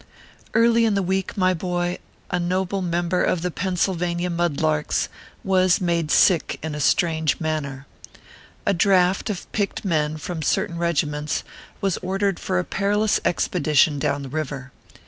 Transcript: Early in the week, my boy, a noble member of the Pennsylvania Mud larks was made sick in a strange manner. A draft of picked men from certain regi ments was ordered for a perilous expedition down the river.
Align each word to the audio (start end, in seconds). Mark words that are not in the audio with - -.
Early 0.55 0.85
in 0.85 0.95
the 0.95 1.03
week, 1.03 1.37
my 1.37 1.53
boy, 1.53 1.99
a 2.31 2.39
noble 2.39 2.81
member 2.81 3.23
of 3.23 3.43
the 3.43 3.51
Pennsylvania 3.51 4.31
Mud 4.31 4.59
larks 4.59 5.09
was 5.43 5.79
made 5.79 6.09
sick 6.09 6.57
in 6.63 6.73
a 6.73 6.79
strange 6.79 7.39
manner. 7.39 7.85
A 8.65 8.73
draft 8.73 9.29
of 9.29 9.45
picked 9.51 9.85
men 9.85 10.17
from 10.17 10.41
certain 10.41 10.79
regi 10.79 11.05
ments 11.05 11.43
was 11.81 11.97
ordered 11.97 12.39
for 12.39 12.57
a 12.57 12.63
perilous 12.65 13.19
expedition 13.23 13.99
down 13.99 14.23
the 14.23 14.29
river. 14.29 14.71